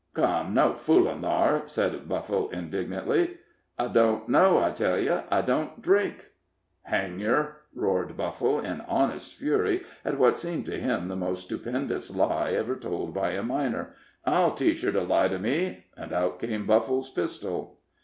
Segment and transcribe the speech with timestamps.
[0.15, 3.37] "Come, no foolin' thar," said Buffle, indignantly.
[3.77, 6.29] "I don't know, I tell you I don't drink."
[6.81, 12.09] "Hang yer!" roared Buffle, in honest fury at what seemed to him the most stupendous
[12.15, 13.93] lie ever told by a miner,
[14.25, 17.77] "I'll teach yer to lie to me." And out came Buffle's pistol.